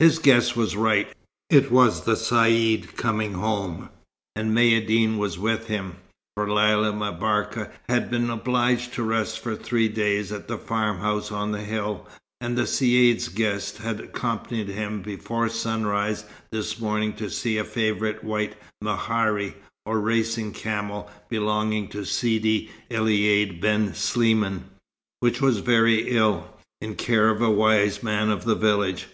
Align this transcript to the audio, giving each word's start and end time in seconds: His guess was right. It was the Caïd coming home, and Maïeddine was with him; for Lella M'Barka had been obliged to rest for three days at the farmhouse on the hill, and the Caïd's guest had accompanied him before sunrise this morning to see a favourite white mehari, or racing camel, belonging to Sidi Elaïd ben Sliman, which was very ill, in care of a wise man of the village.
His 0.00 0.18
guess 0.18 0.56
was 0.56 0.74
right. 0.74 1.14
It 1.48 1.70
was 1.70 2.02
the 2.02 2.14
Caïd 2.14 2.96
coming 2.96 3.34
home, 3.34 3.88
and 4.34 4.50
Maïeddine 4.52 5.16
was 5.16 5.38
with 5.38 5.68
him; 5.68 5.94
for 6.34 6.50
Lella 6.50 6.92
M'Barka 6.92 7.70
had 7.88 8.10
been 8.10 8.30
obliged 8.30 8.92
to 8.94 9.04
rest 9.04 9.38
for 9.38 9.54
three 9.54 9.86
days 9.86 10.32
at 10.32 10.48
the 10.48 10.58
farmhouse 10.58 11.30
on 11.30 11.52
the 11.52 11.60
hill, 11.62 12.08
and 12.40 12.58
the 12.58 12.64
Caïd's 12.64 13.28
guest 13.28 13.78
had 13.78 14.00
accompanied 14.00 14.66
him 14.66 15.02
before 15.02 15.48
sunrise 15.48 16.24
this 16.50 16.80
morning 16.80 17.12
to 17.12 17.30
see 17.30 17.56
a 17.56 17.62
favourite 17.62 18.24
white 18.24 18.56
mehari, 18.82 19.54
or 19.86 20.00
racing 20.00 20.52
camel, 20.52 21.08
belonging 21.28 21.86
to 21.86 22.04
Sidi 22.04 22.72
Elaïd 22.90 23.60
ben 23.60 23.92
Sliman, 23.94 24.64
which 25.20 25.40
was 25.40 25.58
very 25.58 26.10
ill, 26.16 26.48
in 26.80 26.96
care 26.96 27.30
of 27.30 27.40
a 27.40 27.48
wise 27.52 28.02
man 28.02 28.30
of 28.30 28.44
the 28.44 28.56
village. 28.56 29.06